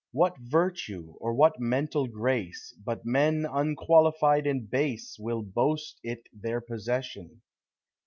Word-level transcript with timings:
What 0.13 0.39
virtue, 0.39 1.13
or 1.19 1.35
what 1.35 1.59
mental 1.59 2.07
grace, 2.07 2.73
Hut 2.87 3.05
men 3.05 3.45
unqualified 3.45 4.47
and 4.47 4.67
base 4.67 5.17
Will 5.19 5.43
boast 5.43 5.99
it 6.03 6.27
their 6.33 6.59
possession? 6.59 7.43